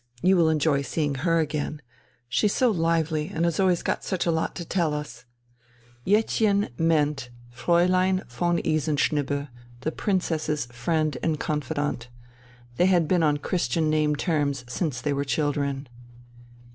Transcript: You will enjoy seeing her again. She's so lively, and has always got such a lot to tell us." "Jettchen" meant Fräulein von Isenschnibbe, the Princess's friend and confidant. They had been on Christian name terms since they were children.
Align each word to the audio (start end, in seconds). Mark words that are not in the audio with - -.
You 0.23 0.35
will 0.35 0.49
enjoy 0.49 0.81
seeing 0.81 1.13
her 1.13 1.37
again. 1.37 1.79
She's 2.27 2.55
so 2.55 2.71
lively, 2.71 3.27
and 3.29 3.45
has 3.45 3.59
always 3.59 3.83
got 3.83 4.03
such 4.03 4.25
a 4.25 4.31
lot 4.31 4.55
to 4.55 4.65
tell 4.65 4.95
us." 4.95 5.25
"Jettchen" 6.07 6.69
meant 6.75 7.29
Fräulein 7.55 8.25
von 8.27 8.57
Isenschnibbe, 8.63 9.49
the 9.81 9.91
Princess's 9.91 10.65
friend 10.71 11.19
and 11.21 11.39
confidant. 11.39 12.07
They 12.77 12.87
had 12.87 13.07
been 13.07 13.21
on 13.21 13.37
Christian 13.37 13.91
name 13.91 14.15
terms 14.15 14.65
since 14.67 14.99
they 15.01 15.13
were 15.13 15.23
children. 15.23 15.87